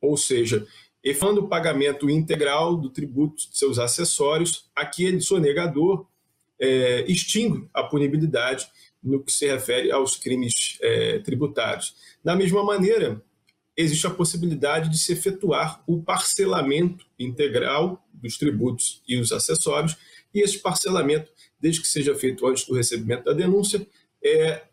ou 0.01 0.17
seja, 0.17 0.65
efando 1.03 1.41
o 1.41 1.47
pagamento 1.47 2.09
integral 2.09 2.75
do 2.75 2.89
tributo 2.89 3.49
de 3.49 3.57
seus 3.57 3.79
acessórios, 3.79 4.69
aquele 4.75 5.21
sonegador 5.21 6.05
é, 6.61 7.03
extingue 7.11 7.67
a 7.73 7.83
punibilidade 7.83 8.67
no 9.03 9.23
que 9.23 9.31
se 9.31 9.47
refere 9.47 9.91
aos 9.91 10.15
crimes 10.15 10.77
é, 10.79 11.19
tributários. 11.19 11.95
Da 12.23 12.35
mesma 12.35 12.63
maneira, 12.63 13.21
existe 13.75 14.05
a 14.05 14.11
possibilidade 14.11 14.89
de 14.89 14.97
se 14.99 15.11
efetuar 15.11 15.83
o 15.87 16.03
parcelamento 16.03 17.05
integral 17.17 18.05
dos 18.13 18.37
tributos 18.37 19.01
e 19.07 19.17
os 19.17 19.31
acessórios, 19.31 19.97
e 20.33 20.41
esse 20.41 20.59
parcelamento, 20.59 21.31
desde 21.59 21.81
que 21.81 21.87
seja 21.87 22.13
feito 22.13 22.45
antes 22.45 22.65
do 22.65 22.75
recebimento 22.75 23.23
da 23.25 23.33
denúncia, 23.33 23.85
é, 24.23 24.63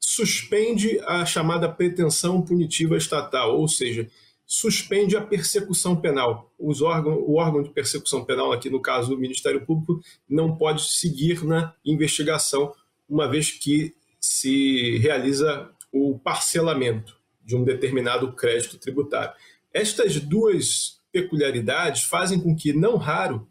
suspende 0.00 0.98
a 1.06 1.24
chamada 1.24 1.68
pretensão 1.68 2.42
punitiva 2.42 2.96
estatal, 2.96 3.58
ou 3.58 3.68
seja, 3.68 4.10
suspende 4.46 5.16
a 5.16 5.20
persecução 5.20 5.96
penal. 5.96 6.52
Os 6.58 6.80
órgãos, 6.80 7.18
o 7.26 7.34
órgão 7.34 7.62
de 7.62 7.70
persecução 7.70 8.24
penal, 8.24 8.52
aqui 8.52 8.70
no 8.70 8.80
caso 8.80 9.10
do 9.10 9.18
Ministério 9.18 9.66
Público, 9.66 10.00
não 10.28 10.56
pode 10.56 10.84
seguir 10.84 11.44
na 11.44 11.74
investigação, 11.84 12.72
uma 13.08 13.28
vez 13.28 13.50
que 13.50 13.94
se 14.20 14.98
realiza 14.98 15.70
o 15.92 16.18
parcelamento 16.18 17.16
de 17.44 17.56
um 17.56 17.64
determinado 17.64 18.32
crédito 18.32 18.78
tributário. 18.78 19.34
Estas 19.72 20.20
duas 20.20 21.00
peculiaridades 21.12 22.02
fazem 22.04 22.40
com 22.40 22.54
que, 22.54 22.72
não 22.72 22.96
raro, 22.96 23.48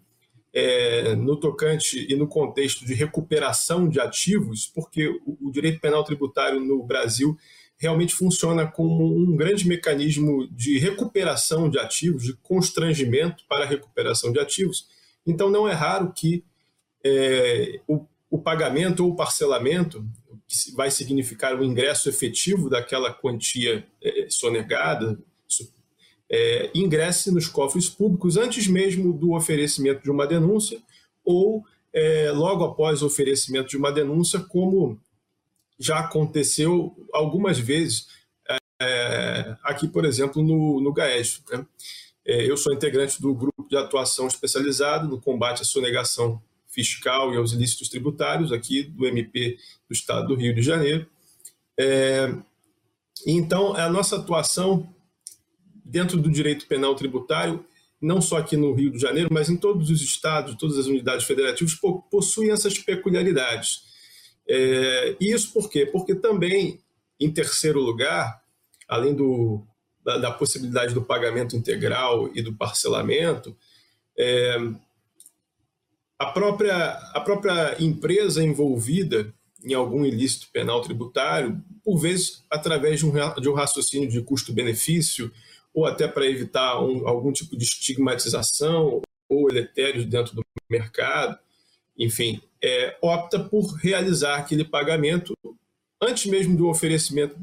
é, 0.54 1.16
no 1.16 1.36
tocante 1.38 2.06
e 2.10 2.16
no 2.16 2.28
contexto 2.28 2.86
de 2.86 2.94
recuperação 2.94 3.90
de 3.90 4.00
ativos, 4.00 4.66
porque 4.74 5.08
o, 5.26 5.38
o 5.42 5.52
direito 5.52 5.82
penal 5.82 6.04
tributário 6.04 6.62
no 6.62 6.82
Brasil 6.84 7.38
realmente 7.86 8.16
funciona 8.16 8.66
como 8.66 9.16
um 9.16 9.36
grande 9.36 9.68
mecanismo 9.68 10.48
de 10.52 10.80
recuperação 10.80 11.70
de 11.70 11.78
ativos, 11.78 12.24
de 12.24 12.34
constrangimento 12.34 13.44
para 13.48 13.64
a 13.64 13.68
recuperação 13.68 14.32
de 14.32 14.40
ativos. 14.40 14.88
Então, 15.26 15.52
não 15.52 15.68
é 15.68 15.74
raro 15.74 16.12
que 16.12 16.44
é, 17.04 17.80
o, 17.88 18.04
o, 18.30 18.40
pagamento 18.40 19.06
ou 19.06 19.12
o 19.12 19.16
parcelamento, 19.16 20.04
que 20.48 20.72
vai 20.76 20.90
significar 20.90 21.60
o 21.60 21.64
ingresso 21.64 22.10
efetivo 22.10 22.70
daquela 22.70 23.14
quantia 23.14 23.86
é, 24.02 24.28
sonegada, 24.30 25.18
é, 26.28 26.72
ingresse 26.74 27.32
nos 27.32 27.48
cofres 27.48 27.88
públicos 27.88 28.36
antes 28.36 28.68
mesmo 28.68 29.14
do 29.14 29.34
oferecimento 29.34 30.02
de 30.02 30.10
uma 30.10 30.26
denúncia 30.26 30.82
ou 31.24 31.64
é, 31.94 32.32
logo 32.32 32.64
após 32.64 33.04
o 33.04 33.06
oferecimento 33.06 33.70
de 33.70 33.78
uma 33.78 33.92
denúncia, 33.92 34.40
como 34.40 35.00
já 35.80 36.00
aconteceu 36.00 36.96
algumas 37.14 37.58
vezes 37.60 38.08
é, 38.82 39.56
aqui, 39.64 39.88
por 39.88 40.06
exemplo, 40.06 40.44
no, 40.44 40.82
no 40.82 40.94
GAES. 40.94 41.42
Né? 41.50 41.66
É, 42.26 42.50
eu 42.50 42.58
sou 42.58 42.74
integrante 42.74 43.22
do 43.22 43.34
grupo 43.34 43.68
de 43.70 43.78
atuação 43.78 44.28
especializado 44.28 45.08
no 45.08 45.20
combate 45.20 45.62
à 45.62 45.66
sonegação 45.66 46.42
fiscal 46.68 47.34
e 47.34 47.38
aos 47.38 47.54
ilícitos 47.54 47.88
tributários, 47.88 48.52
aqui 48.52 48.84
do 48.84 49.06
MP 49.06 49.58
do 49.88 49.94
Estado 49.94 50.28
do 50.28 50.36
Rio 50.36 50.54
de 50.54 50.62
Janeiro. 50.62 51.08
É, 51.80 52.34
então, 53.26 53.74
a 53.76 53.90
nossa 53.90 54.18
atuação 54.18 54.94
dentro 55.84 56.18
do 56.20 56.30
direito 56.30 56.68
penal 56.68 56.96
tributário, 56.96 57.66
não 58.02 58.20
só 58.20 58.38
aqui 58.38 58.58
no 58.58 58.74
Rio 58.74 58.92
de 58.92 59.00
Janeiro, 59.00 59.30
mas 59.32 59.50
em 59.50 59.56
todos 59.56 59.90
os 59.90 60.02
estados, 60.02 60.56
todas 60.56 60.78
as 60.78 60.88
unidades 60.88 61.26
federativas, 61.26 61.80
possuem 62.12 62.52
essas 62.52 62.78
peculiaridades. 62.78 63.85
É, 64.48 65.16
isso 65.20 65.54
por 65.54 65.70
quê? 65.70 65.86
Porque 65.86 66.16
também, 66.16 66.82
em 67.20 67.32
terceiro 67.32 67.80
lugar, 67.80 68.42
além 68.88 69.14
do, 69.14 69.66
da, 70.04 70.18
da 70.18 70.32
possibilidade 70.32 70.94
do 70.94 71.02
pagamento 71.02 71.56
integral 71.56 72.30
e 72.36 72.42
do 72.42 72.54
parcelamento, 72.54 73.56
é, 74.18 74.58
a, 76.20 76.28
própria, 76.28 76.76
a 77.14 77.22
própria 77.22 77.76
empresa 77.84 78.44
envolvida 78.44 79.34
em 79.64 79.74
algum 79.74 80.06
ilícito 80.06 80.48
penal 80.54 80.82
tributário, 80.82 81.60
por 81.84 81.98
vezes 81.98 82.44
através 82.52 83.00
de 83.00 83.06
um, 83.06 83.12
de 83.42 83.50
um 83.50 83.54
raciocínio 83.54 84.08
de 84.08 84.22
custo-benefício, 84.22 85.32
ou 85.74 85.86
até 85.86 86.08
para 86.08 86.26
evitar 86.26 86.80
um, 86.82 87.08
algum 87.08 87.32
tipo 87.34 87.58
de 87.58 87.66
estigmatização 87.66 89.02
ou 89.28 89.50
eletérios 89.50 90.06
dentro 90.06 90.36
do 90.36 90.44
mercado, 90.70 91.38
enfim, 91.98 92.42
é, 92.66 92.98
opta 93.00 93.38
por 93.38 93.76
realizar 93.76 94.38
aquele 94.38 94.66
pagamento 94.66 95.38
antes 96.02 96.26
mesmo 96.26 96.58
do 96.58 96.68
oferecimento 96.68 97.36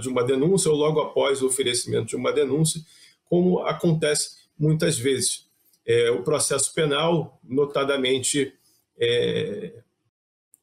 de 0.00 0.08
uma 0.08 0.22
denúncia 0.22 0.70
ou 0.70 0.76
logo 0.76 1.00
após 1.00 1.42
o 1.42 1.46
oferecimento 1.46 2.06
de 2.06 2.16
uma 2.16 2.32
denúncia, 2.32 2.80
como 3.24 3.58
acontece 3.60 4.36
muitas 4.56 4.96
vezes. 4.96 5.48
É, 5.84 6.10
o 6.12 6.22
processo 6.22 6.72
penal, 6.72 7.40
notadamente, 7.42 8.52
é, 9.00 9.72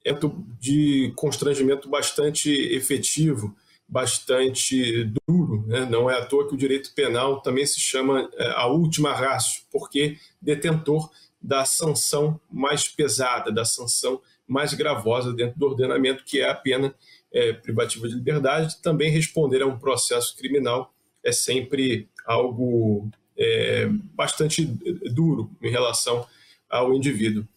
é 0.05 0.13
de 0.61 1.11
constrangimento 1.15 1.89
bastante 1.89 2.49
efetivo, 2.49 3.53
bastante 3.87 5.11
duro. 5.27 5.65
Né? 5.67 5.85
Não 5.89 6.09
é 6.09 6.17
à 6.17 6.25
toa 6.25 6.47
que 6.47 6.53
o 6.53 6.57
direito 6.57 6.93
penal 6.93 7.41
também 7.41 7.65
se 7.65 7.81
chama 7.81 8.29
é, 8.35 8.51
a 8.51 8.67
última 8.67 9.11
ratio, 9.13 9.63
porque 9.71 10.17
detentor 10.41 11.09
da 11.45 11.63
sanção 11.63 12.39
mais 12.51 12.87
pesada, 12.87 13.51
da 13.51 13.63
sanção 13.63 14.19
mais 14.47 14.73
gravosa 14.73 15.31
dentro 15.31 15.59
do 15.59 15.67
ordenamento, 15.67 16.23
que 16.23 16.39
é 16.39 16.49
a 16.49 16.55
pena 16.55 16.93
é, 17.31 17.53
privativa 17.53 18.07
de 18.07 18.15
liberdade. 18.15 18.81
Também 18.81 19.11
responder 19.11 19.61
a 19.61 19.67
um 19.67 19.77
processo 19.77 20.35
criminal 20.35 20.91
é 21.23 21.31
sempre 21.31 22.09
algo 22.25 23.09
é, 23.37 23.87
bastante 24.15 24.65
duro 24.65 25.51
em 25.61 25.69
relação 25.69 26.25
ao 26.67 26.93
indivíduo. 26.95 27.47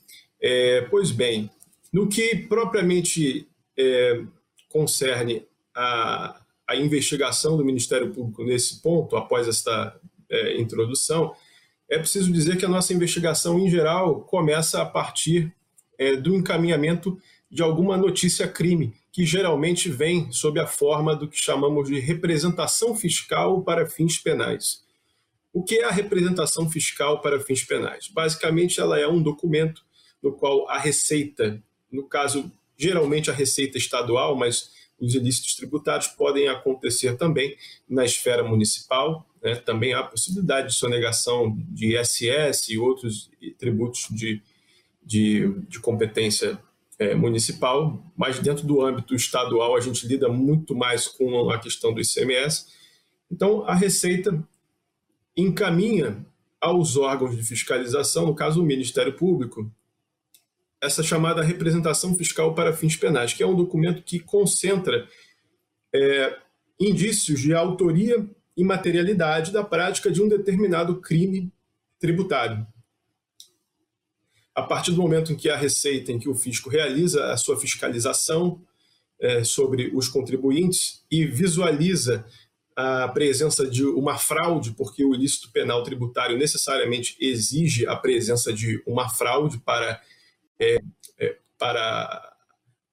É, 0.40 0.82
pois 0.82 1.10
bem, 1.10 1.50
no 1.90 2.08
que 2.08 2.36
propriamente 2.36 3.48
é, 3.76 4.22
concerne 4.68 5.46
a, 5.74 6.40
a, 6.68 6.76
investigação 6.76 7.56
do 7.56 7.64
Ministério 7.64 8.12
Público 8.12 8.44
nesse 8.44 8.82
ponto, 8.82 9.16
após 9.16 9.48
esta 9.48 9.98
é, 10.28 10.60
introdução, 10.60 11.34
é 11.88 11.98
preciso 11.98 12.32
dizer 12.32 12.56
que 12.58 12.64
a 12.64 12.68
nossa 12.68 12.92
investigação, 12.92 13.58
em 13.58 13.70
geral, 13.70 14.20
começa 14.22 14.82
a 14.82 14.86
partir 14.86 15.54
é, 15.98 16.14
do 16.16 16.34
encaminhamento 16.34 17.18
de 17.50 17.62
alguma 17.62 17.96
notícia-crime, 17.96 18.94
que 19.10 19.24
geralmente 19.24 19.88
vem 19.88 20.30
sob 20.30 20.60
a 20.60 20.66
forma 20.66 21.16
do 21.16 21.28
que 21.28 21.38
chamamos 21.38 21.88
de 21.88 21.98
representação 21.98 22.94
fiscal 22.94 23.62
para 23.62 23.86
fins 23.86 24.18
penais. 24.18 24.82
O 25.52 25.64
que 25.64 25.76
é 25.76 25.84
a 25.84 25.90
representação 25.90 26.68
fiscal 26.68 27.22
para 27.22 27.40
fins 27.40 27.64
penais? 27.64 28.06
Basicamente, 28.08 28.78
ela 28.78 28.98
é 29.00 29.08
um 29.08 29.22
documento 29.22 29.82
no 30.22 30.32
qual 30.32 30.68
a 30.68 30.78
Receita, 30.78 31.62
no 31.90 32.06
caso, 32.06 32.52
geralmente 32.76 33.30
a 33.30 33.34
Receita 33.34 33.78
Estadual, 33.78 34.36
mas 34.36 34.70
os 35.00 35.14
ilícitos 35.14 35.54
tributários 35.54 36.08
podem 36.08 36.48
acontecer 36.48 37.16
também 37.16 37.56
na 37.88 38.04
esfera 38.04 38.42
municipal, 38.42 39.26
né? 39.42 39.54
Também 39.56 39.94
há 39.94 40.02
possibilidade 40.02 40.68
de 40.68 40.74
sonegação 40.74 41.56
de 41.70 41.96
ISS 41.96 42.68
e 42.70 42.78
outros 42.78 43.30
tributos 43.58 44.08
de, 44.10 44.42
de, 45.04 45.48
de 45.68 45.80
competência 45.80 46.58
é, 46.98 47.14
municipal, 47.14 48.02
mas 48.16 48.40
dentro 48.40 48.66
do 48.66 48.84
âmbito 48.84 49.14
estadual 49.14 49.76
a 49.76 49.80
gente 49.80 50.06
lida 50.06 50.28
muito 50.28 50.74
mais 50.74 51.06
com 51.06 51.50
a 51.50 51.58
questão 51.58 51.94
do 51.94 52.00
ICMS. 52.00 52.66
Então, 53.30 53.62
a 53.64 53.74
Receita 53.74 54.42
encaminha 55.36 56.26
aos 56.60 56.96
órgãos 56.96 57.36
de 57.36 57.42
fiscalização, 57.44 58.26
no 58.26 58.34
caso 58.34 58.60
o 58.60 58.66
Ministério 58.66 59.12
Público, 59.12 59.70
essa 60.80 61.02
chamada 61.02 61.42
representação 61.42 62.14
fiscal 62.14 62.54
para 62.54 62.72
fins 62.72 62.96
penais, 62.96 63.32
que 63.32 63.42
é 63.42 63.46
um 63.46 63.56
documento 63.56 64.02
que 64.02 64.20
concentra 64.20 65.08
é, 65.94 66.36
indícios 66.78 67.40
de 67.40 67.52
autoria 67.52 68.28
imaterialidade 68.56 69.52
da 69.52 69.62
prática 69.62 70.10
de 70.10 70.20
um 70.20 70.28
determinado 70.28 71.00
crime 71.00 71.52
tributário. 71.98 72.66
A 74.54 74.62
partir 74.62 74.90
do 74.90 75.00
momento 75.00 75.32
em 75.32 75.36
que 75.36 75.48
a 75.48 75.56
Receita, 75.56 76.10
em 76.10 76.18
que 76.18 76.28
o 76.28 76.34
fisco 76.34 76.68
realiza 76.68 77.32
a 77.32 77.36
sua 77.36 77.56
fiscalização 77.56 78.60
é, 79.20 79.44
sobre 79.44 79.90
os 79.94 80.08
contribuintes 80.08 81.04
e 81.10 81.24
visualiza 81.24 82.24
a 82.74 83.08
presença 83.08 83.66
de 83.66 83.84
uma 83.84 84.18
fraude, 84.18 84.72
porque 84.72 85.04
o 85.04 85.14
ilícito 85.14 85.50
penal 85.50 85.82
tributário 85.82 86.36
necessariamente 86.36 87.16
exige 87.20 87.86
a 87.86 87.96
presença 87.96 88.52
de 88.52 88.82
uma 88.86 89.08
fraude 89.08 89.58
para 89.58 90.00
é, 90.60 90.80
é, 91.18 91.36
para 91.58 92.36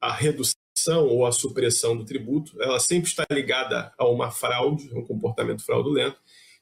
a 0.01 0.13
redução 0.13 1.07
ou 1.07 1.25
a 1.25 1.31
supressão 1.31 1.97
do 1.97 2.05
tributo, 2.05 2.61
ela 2.61 2.79
sempre 2.79 3.09
está 3.09 3.25
ligada 3.31 3.91
a 3.97 4.07
uma 4.07 4.29
fraude, 4.31 4.89
um 4.93 5.03
comportamento 5.03 5.63
fraudulento. 5.65 6.17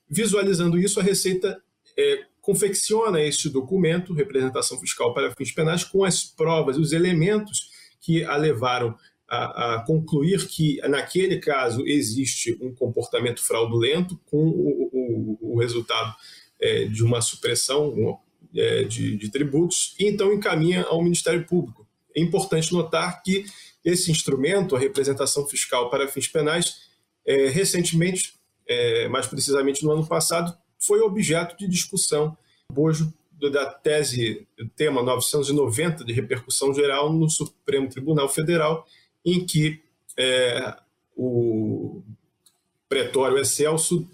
Visualizando 0.10 0.78
isso, 0.78 1.00
a 1.00 1.04
Receita 1.04 1.62
é, 1.98 2.26
confecciona 2.42 3.22
este 3.22 3.50
documento, 3.50 4.14
representação 4.14 4.80
fiscal 4.80 5.14
para 5.14 5.34
fins 5.36 5.52
penais, 5.52 5.84
com 5.84 6.04
as 6.04 6.24
provas, 6.24 6.78
os 6.78 6.92
elementos 6.92 7.70
que 8.02 8.24
a 8.24 8.36
levaram 8.36 8.96
a, 9.28 9.76
a, 9.76 9.80
concluir 9.86 10.46
que, 10.48 10.80
naquele 10.88 11.40
caso, 11.40 11.84
existe 11.88 12.58
um 12.62 12.74
comportamento 12.74 13.42
fraudulento 13.42 14.20
com 14.26 14.46
o, 14.46 14.90
o, 14.94 15.54
o 15.54 15.60
resultado 15.60 16.14
é, 16.60 16.86
de 16.86 17.04
uma 17.04 17.22
supressão 17.22 18.20
é, 18.56 18.84
de, 18.84 19.18
de 19.18 19.30
tributos, 19.30 19.96
e 20.00 20.08
então 20.08 20.34
encaminha 20.34 20.84
ao 20.84 21.04
Ministério 21.04 21.46
Público. 21.46 21.88
É 22.16 22.22
importante 22.22 22.72
notar 22.74 23.22
que 23.24 23.46
esse 23.84 24.12
instrumento, 24.12 24.76
a 24.76 24.80
representação 24.80 25.46
fiscal 25.48 25.90
para 25.90 26.08
fins 26.08 26.28
penais, 26.28 26.84
é, 27.26 27.48
recentemente, 27.50 28.36
é, 28.68 29.08
mais 29.10 29.28
precisamente 29.28 29.84
no 29.84 29.92
ano 29.92 30.06
passado, 30.06 30.56
foi 30.80 31.02
objeto 31.02 31.58
de 31.58 31.68
discussão, 31.68 32.38
bojo 32.72 33.14
da 33.52 33.66
tese, 33.66 34.48
tema 34.76 35.04
990 35.04 36.06
de 36.06 36.14
repercussão 36.14 36.74
geral 36.74 37.12
no 37.12 37.30
Supremo 37.30 37.90
Tribunal 37.90 38.30
Federal, 38.30 38.86
em 39.26 39.46
que 39.46 39.82
é, 40.18 40.76
o 41.16 42.02
pretório 42.88 43.38
Excelso 43.38 44.08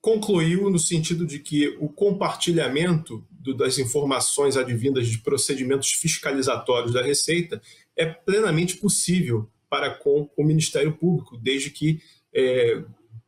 concluiu 0.00 0.70
no 0.70 0.78
sentido 0.78 1.26
de 1.26 1.38
que 1.38 1.76
o 1.80 1.88
compartilhamento 1.88 3.24
do, 3.38 3.54
das 3.54 3.78
informações 3.78 4.56
advindas 4.56 5.08
de 5.08 5.18
procedimentos 5.18 5.92
fiscalizatórios 5.92 6.92
da 6.92 7.02
Receita 7.02 7.62
é 7.96 8.06
plenamente 8.06 8.76
possível 8.76 9.48
para 9.70 9.90
com 9.90 10.28
o 10.36 10.44
Ministério 10.44 10.92
Público, 10.92 11.36
desde 11.36 11.70
que 11.70 12.00
é, 12.34 12.82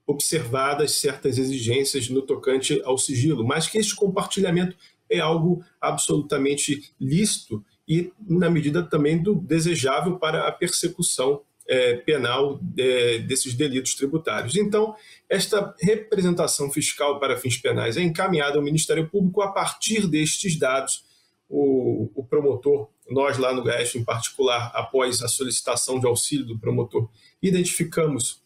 observadas 0.07 0.93
certas 0.93 1.39
exigências 1.39 2.09
no 2.09 2.23
tocante 2.23 2.81
ao 2.85 2.99
sigilo, 2.99 3.47
mas 3.47 3.67
que 3.67 3.79
este 3.79 3.95
compartilhamento 3.95 4.77
é 5.09 5.21
algo 5.21 5.65
absolutamente 5.81 6.93
lícito 7.01 7.65
e 7.87 8.13
na 8.21 8.49
medida 8.49 8.83
também 8.83 9.21
do 9.21 9.35
desejável 9.35 10.19
para 10.19 10.47
a 10.47 10.53
persecução 10.53 11.43
é, 11.71 11.95
penal 11.95 12.59
de, 12.61 13.21
desses 13.21 13.55
delitos 13.55 13.95
tributários. 13.95 14.57
Então, 14.57 14.97
esta 15.29 15.73
representação 15.81 16.69
fiscal 16.69 17.21
para 17.21 17.37
fins 17.37 17.57
penais 17.57 17.97
é 17.97 18.03
encaminhada 18.03 18.59
ao 18.59 18.65
Ministério 18.65 19.09
Público 19.09 19.41
a 19.41 19.53
partir 19.53 20.09
destes 20.09 20.59
dados. 20.59 21.09
O, 21.49 22.11
o 22.15 22.25
promotor, 22.25 22.89
nós 23.09 23.39
lá 23.39 23.53
no 23.53 23.63
GAEST 23.63 23.99
em 23.99 24.05
particular, 24.05 24.71
após 24.75 25.23
a 25.23 25.29
solicitação 25.29 25.99
de 25.99 26.07
auxílio 26.07 26.47
do 26.47 26.59
promotor, 26.59 27.09
identificamos, 27.43 28.43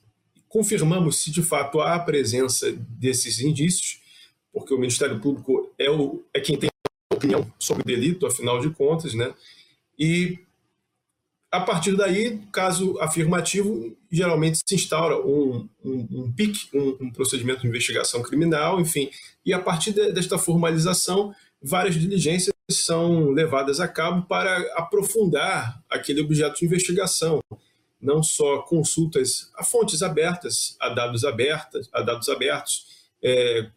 confirmamos 0.49 1.23
se 1.23 1.31
de 1.31 1.43
fato 1.43 1.81
há 1.81 1.95
a 1.95 2.01
presença 2.01 2.73
desses 2.73 3.41
indícios, 3.41 4.01
porque 4.53 4.73
o 4.73 4.79
Ministério 4.79 5.21
Público 5.21 5.71
é, 5.79 5.91
o, 5.91 6.23
é 6.33 6.41
quem 6.41 6.59
tem 6.59 6.71
opinião 7.13 7.51
sobre 7.59 7.83
o 7.83 7.87
delito, 7.87 8.27
afinal 8.27 8.61
de 8.61 8.71
contas, 8.71 9.15
né? 9.15 9.35
E 9.99 10.39
a 11.55 11.61
partir 11.61 11.97
daí, 11.97 12.41
caso 12.53 12.99
afirmativo, 13.01 13.97
geralmente 14.11 14.59
se 14.67 14.75
instaura 14.75 15.17
um, 15.19 15.69
um, 15.85 16.09
um 16.11 16.33
PIC, 16.33 16.69
um, 16.75 16.97
um, 17.01 17.11
procedimento 17.13 17.61
de 17.61 17.69
investigação 17.69 18.23
criminal, 18.23 18.81
enfim, 18.81 19.09
e 19.47 19.53
a 19.53 19.61
partir 19.61 19.93
de, 19.93 20.11
desta 20.11 20.37
formalização, 20.37 21.33
várias 21.63 21.95
diligências 21.95 22.53
são 22.69 23.31
levadas 23.31 23.79
a 23.79 23.87
cabo 23.87 24.27
para 24.27 24.59
aprofundar 24.77 25.81
aquele 25.89 26.23
objeto 26.23 26.59
de 26.59 26.67
investigação, 26.67 27.39
não 28.01 28.21
só 28.21 28.63
consultas 28.63 29.53
a 29.57 29.63
fontes 29.63 30.03
abertas, 30.03 30.77
a 30.81 30.89
dados 30.89 31.25
abertos, 31.25 31.89
a 31.93 32.03
dados 32.03 32.29
abertos, 32.29 32.87
é, 33.23 33.71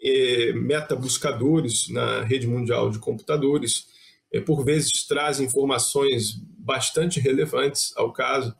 é, 0.00 0.52
metabuscadores 0.52 1.88
na 1.88 2.22
rede 2.22 2.46
mundial 2.46 2.88
de 2.88 3.00
computadores, 3.00 3.97
por 4.44 4.64
vezes 4.64 5.06
trazem 5.06 5.46
informações 5.46 6.34
bastante 6.58 7.18
relevantes 7.18 7.92
ao 7.96 8.12
caso, 8.12 8.54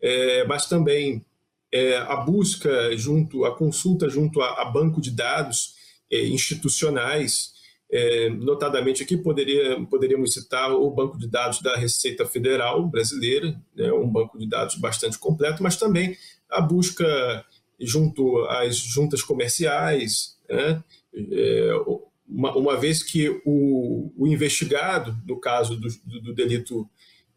é, 0.00 0.44
mas 0.44 0.66
também 0.66 1.24
é, 1.72 1.96
a 1.96 2.16
busca 2.16 2.96
junto, 2.96 3.44
a 3.44 3.56
consulta 3.56 4.08
junto 4.08 4.40
a, 4.40 4.64
banco 4.64 5.00
de 5.00 5.10
dados 5.10 5.74
é, 6.10 6.26
institucionais, 6.26 7.52
é, 7.92 8.30
notadamente 8.30 9.02
aqui 9.02 9.16
poderia, 9.16 9.84
poderíamos 9.86 10.32
citar 10.32 10.72
o 10.72 10.90
banco 10.90 11.18
de 11.18 11.28
dados 11.28 11.60
da 11.60 11.76
Receita 11.76 12.24
Federal 12.24 12.86
Brasileira, 12.88 13.60
né, 13.74 13.92
um 13.92 14.08
banco 14.08 14.38
de 14.38 14.48
dados 14.48 14.76
bastante 14.76 15.18
completo, 15.18 15.62
mas 15.62 15.76
também 15.76 16.16
a 16.48 16.60
busca 16.60 17.44
junto 17.78 18.44
às 18.46 18.76
juntas 18.76 19.22
comerciais, 19.22 20.38
né? 20.48 20.82
Uma, 22.30 22.56
uma, 22.56 22.76
vez 22.76 23.02
que 23.02 23.28
o, 23.44 24.12
o, 24.16 24.26
investigado, 24.26 25.16
no 25.26 25.40
caso 25.40 25.76
do, 25.76 25.88
do, 26.04 26.20
do 26.22 26.34
delito 26.34 26.88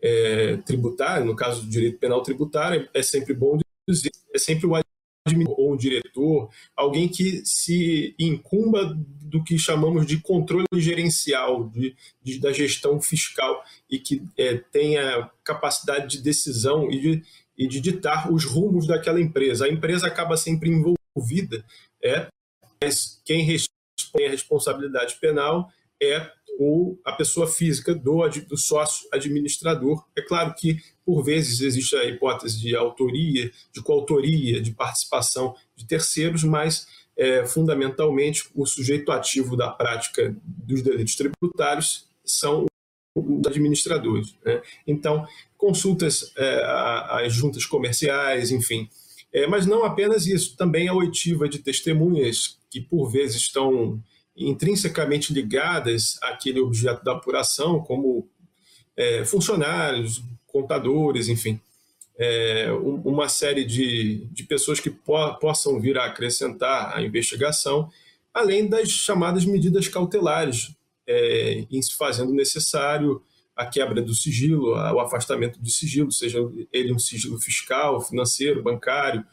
é, 0.02 0.58
tributário, 0.58 1.26
no 1.26 1.36
caso 1.36 1.64
do 1.64 1.70
direito 1.70 1.98
penal 1.98 2.22
tributário, 2.22 2.88
é 2.94 3.02
sempre 3.02 3.34
bom 3.34 3.58
dizer, 3.88 4.12
é 4.34 4.38
sempre 4.38 4.68
o 4.68 4.76
ou 5.48 5.74
um 5.74 5.78
diretor, 5.78 6.50
alguém 6.76 7.08
que 7.08 7.42
se 7.46 8.14
incumba 8.20 8.94
do 9.22 9.44
que 9.44 9.58
chamamos 9.58 10.06
de 10.06 10.20
controle 10.20 10.66
gerencial, 10.76 11.70
de, 11.70 11.96
de 12.22 12.40
da 12.40 12.52
gestão 12.52 13.02
fiscal 13.02 13.64
e 13.90 13.98
que 13.98 14.22
é, 14.38 14.58
tenha 14.58 15.30
capacidade 15.44 16.18
de 16.18 16.24
decisão 16.24 16.92
e 16.92 17.00
de, 17.00 17.24
e 17.58 17.68
de 17.68 17.80
ditar 17.80 18.32
os 18.32 18.44
rumos 18.44 18.86
daquela 18.86 19.22
empresa. 19.22 19.66
A 19.66 19.70
empresa 19.70 20.08
acaba 20.08 20.36
sempre 20.36 20.70
envolvida, 20.70 21.66
é, 22.04 22.28
mas 22.82 23.22
quem 23.24 23.46
responde 24.14 24.26
a 24.26 24.30
responsabilidade 24.30 25.18
penal 25.20 25.70
é 26.02 26.30
o, 26.60 26.98
a 27.04 27.12
pessoa 27.14 27.48
física 27.48 27.96
do, 27.96 28.28
do 28.48 28.58
sócio 28.58 29.08
administrador. 29.12 30.06
É 30.16 30.22
claro 30.22 30.54
que, 30.56 30.78
por 31.06 31.24
vezes, 31.24 31.62
existe 31.62 31.96
a 31.96 32.06
hipótese 32.06 32.60
de 32.60 32.76
autoria, 32.76 33.52
de 33.74 33.82
coautoria, 33.82 34.62
de 34.62 34.72
participação 34.72 35.56
de 35.76 35.88
terceiros, 35.88 36.44
mas, 36.44 36.88
é, 37.18 37.46
fundamentalmente, 37.46 38.50
o 38.54 38.66
sujeito 38.66 39.12
ativo 39.12 39.58
da 39.58 39.70
prática 39.70 40.36
dos 40.44 40.82
delitos 40.84 41.16
tributários 41.16 42.08
são 42.24 42.66
os 43.16 43.48
administradores. 43.48 44.36
Né? 44.46 44.62
Então, 44.86 45.26
consultas 45.58 46.32
é, 46.38 46.64
às 47.10 47.34
juntas 47.34 47.66
comerciais, 47.66 48.52
enfim. 48.52 48.88
É, 49.34 49.48
mas 49.48 49.66
não 49.66 49.84
apenas 49.84 50.28
isso, 50.28 50.56
também 50.56 50.88
a 50.88 50.94
oitiva 50.94 51.50
de 51.50 51.60
testemunhas 51.60 52.60
que, 52.74 52.82
por 52.82 53.08
vezes, 53.08 53.36
estão 53.36 54.02
intrinsecamente 54.36 55.32
ligadas 55.32 56.18
àquele 56.24 56.60
objeto 56.60 57.04
da 57.04 57.12
apuração, 57.12 57.80
como 57.80 58.28
é, 58.98 59.24
funcionários, 59.24 60.24
contadores, 60.48 61.28
enfim, 61.28 61.62
é, 62.18 62.72
uma 62.72 63.30
série 63.30 63.64
de, 63.64 64.26
de 64.32 64.44
pessoas 64.44 64.80
que 64.80 64.90
po 64.90 65.36
possam 65.36 65.80
vir 65.80 66.00
a 66.00 66.06
acrescentar 66.06 66.98
a 66.98 67.02
investigação, 67.04 67.92
além 68.34 68.68
das 68.68 68.90
chamadas 68.90 69.46
medidas 69.46 69.88
cautelares, 69.88 70.72
é, 71.06 71.68
em 71.70 71.80
se 71.80 71.96
fazendo 71.96 72.34
necessário 72.34 73.22
a 73.56 73.68
quebra 73.68 74.02
do 74.02 74.16
sigilo, 74.16 74.72
o 74.72 75.00
afastamento 75.00 75.60
do 75.60 75.70
sigilo, 75.70 76.12
seja 76.12 76.40
ele 76.72 76.92
um 76.92 76.98
sigilo 76.98 77.40
fiscal, 77.40 78.02
financeiro, 78.02 78.64
bancário 78.64 79.24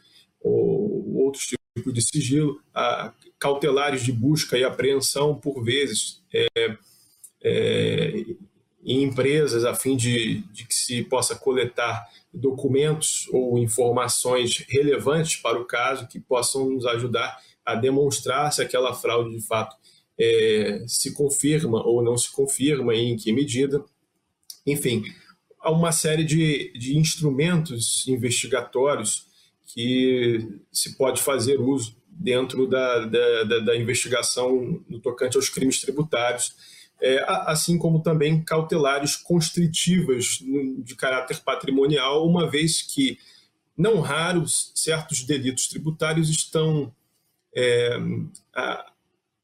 outros 1.31 1.47
tipos 1.47 1.93
de 1.93 2.01
sigilo, 2.01 2.61
a 2.73 3.13
cautelares 3.39 4.03
de 4.03 4.11
busca 4.11 4.57
e 4.57 4.63
apreensão, 4.63 5.35
por 5.35 5.63
vezes, 5.63 6.21
é, 6.33 6.77
é, 7.43 8.25
em 8.83 9.03
empresas, 9.03 9.63
a 9.63 9.73
fim 9.73 9.95
de, 9.95 10.41
de 10.51 10.65
que 10.65 10.73
se 10.73 11.03
possa 11.03 11.35
coletar 11.35 12.07
documentos 12.33 13.27
ou 13.31 13.57
informações 13.57 14.65
relevantes 14.69 15.37
para 15.37 15.59
o 15.59 15.65
caso 15.65 16.07
que 16.07 16.19
possam 16.19 16.69
nos 16.69 16.85
ajudar 16.85 17.39
a 17.65 17.75
demonstrar 17.75 18.51
se 18.51 18.61
aquela 18.61 18.93
fraude 18.93 19.35
de 19.35 19.45
fato 19.45 19.75
é, 20.19 20.83
se 20.87 21.13
confirma 21.13 21.85
ou 21.85 22.03
não 22.03 22.17
se 22.17 22.31
confirma 22.31 22.93
e 22.93 23.11
em 23.11 23.17
que 23.17 23.31
medida. 23.31 23.83
Enfim, 24.65 25.03
há 25.59 25.71
uma 25.71 25.91
série 25.91 26.23
de, 26.23 26.71
de 26.73 26.97
instrumentos 26.97 28.07
investigatórios 28.07 29.30
que 29.65 30.59
se 30.71 30.97
pode 30.97 31.21
fazer 31.21 31.59
uso 31.59 31.95
dentro 32.09 32.67
da, 32.67 33.05
da, 33.05 33.43
da, 33.43 33.59
da 33.59 33.77
investigação 33.77 34.83
no 34.87 34.99
tocante 34.99 35.37
aos 35.37 35.49
crimes 35.49 35.81
tributários, 35.81 36.55
é, 37.01 37.25
assim 37.47 37.77
como 37.77 38.01
também 38.01 38.43
cautelares 38.43 39.15
constritivas 39.15 40.39
de 40.83 40.95
caráter 40.95 41.39
patrimonial, 41.39 42.27
uma 42.27 42.49
vez 42.49 42.81
que, 42.81 43.17
não 43.75 44.01
raros, 44.01 44.71
certos 44.75 45.23
delitos 45.23 45.67
tributários 45.67 46.29
estão 46.29 46.93
é, 47.55 47.97
a, 48.55 48.91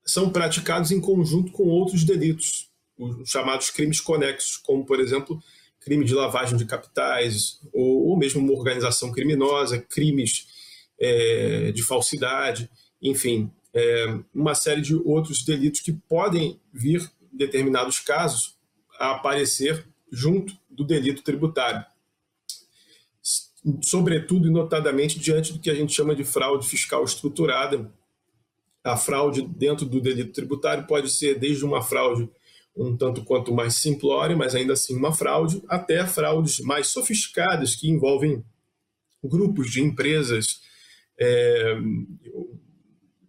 são 0.06 0.30
praticados 0.30 0.92
em 0.92 1.02
conjunto 1.02 1.52
com 1.52 1.64
outros 1.64 2.04
delitos. 2.04 2.70
os 2.98 3.30
chamados 3.30 3.70
crimes 3.70 4.00
conexos, 4.00 4.58
como, 4.58 4.86
por 4.86 5.00
exemplo, 5.00 5.42
crime 5.88 6.04
de 6.04 6.14
lavagem 6.14 6.58
de 6.58 6.66
capitais, 6.66 7.62
ou, 7.72 8.10
ou 8.10 8.18
mesmo 8.18 8.42
uma 8.42 8.52
organização 8.52 9.10
criminosa, 9.10 9.80
crimes 9.80 10.46
é, 11.00 11.72
de 11.72 11.82
falsidade, 11.82 12.70
enfim, 13.02 13.50
é, 13.74 14.20
uma 14.36 14.54
série 14.54 14.82
de 14.82 14.94
outros 14.94 15.46
delitos 15.46 15.80
que 15.80 15.94
podem 15.94 16.60
vir, 16.74 17.10
em 17.32 17.38
determinados 17.38 18.02
casos, 18.02 18.58
a 19.00 19.12
aparecer 19.12 19.88
junto 20.12 20.54
do 20.70 20.84
delito 20.84 21.24
tributário. 21.24 21.86
Sobretudo 23.82 24.50
e 24.50 24.52
notadamente 24.52 25.18
diante 25.18 25.54
do 25.54 25.60
que 25.60 25.70
a 25.70 25.76
gente 25.76 25.94
chama 25.94 26.14
de 26.14 26.26
fraude 26.26 26.68
fiscal 26.68 27.06
estruturada. 27.06 27.90
A 28.84 28.98
fraude 28.98 29.42
dentro 29.42 29.86
do 29.86 30.02
delito 30.02 30.34
tributário 30.34 30.86
pode 30.86 31.10
ser 31.10 31.40
desde 31.40 31.64
uma 31.64 31.82
fraude 31.82 32.30
um 32.78 32.96
tanto 32.96 33.24
quanto 33.24 33.54
mais 33.54 33.76
simplória, 33.76 34.36
mas 34.36 34.54
ainda 34.54 34.74
assim 34.74 34.96
uma 34.96 35.12
fraude, 35.12 35.62
até 35.68 36.06
fraudes 36.06 36.60
mais 36.60 36.88
sofisticadas 36.88 37.76
que 37.76 37.90
envolvem 37.90 38.44
grupos 39.24 39.72
de 39.72 39.82
empresas, 39.82 40.62
é, 41.20 41.76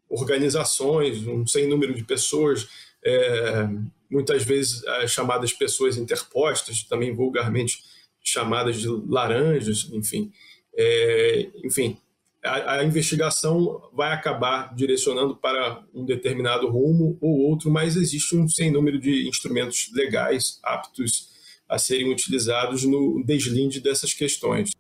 organizações, 0.08 1.26
um 1.26 1.46
sem 1.46 1.66
número 1.66 1.94
de 1.94 2.04
pessoas, 2.04 2.68
é, 3.04 3.68
muitas 4.10 4.42
vezes 4.42 4.84
as 4.86 5.10
chamadas 5.10 5.52
pessoas 5.52 5.96
interpostas, 5.96 6.82
também 6.82 7.14
vulgarmente 7.14 7.82
chamadas 8.22 8.76
de 8.76 8.88
laranjas, 8.88 9.88
enfim. 9.92 10.30
É, 10.76 11.48
enfim, 11.64 11.98
a, 12.44 12.74
a, 12.74 12.84
investigação 12.84 13.82
vai 13.92 14.12
acabar 14.12 14.74
direcionando 14.74 15.36
para 15.36 15.84
um 15.92 16.04
determinado 16.04 16.68
rumo 16.68 17.18
ou 17.20 17.40
outro, 17.40 17.70
mas 17.70 17.96
existe 17.96 18.36
um 18.36 18.48
sem 18.48 18.70
número 18.70 18.98
de 18.98 19.28
instrumentos 19.28 19.90
legais 19.92 20.58
aptos 20.62 21.28
a 21.68 21.78
serem 21.78 22.10
utilizados 22.10 22.84
no 22.84 23.22
deslinde 23.24 23.80
dessas 23.80 24.14
questões. 24.14 24.70